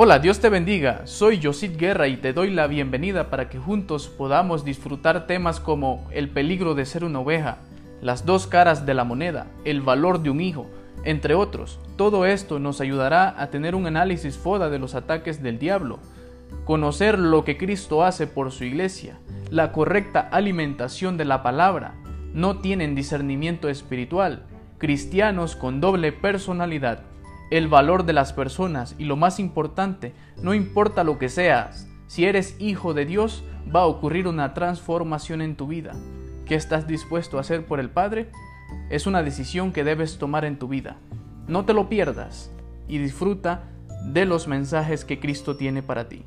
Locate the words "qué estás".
36.46-36.86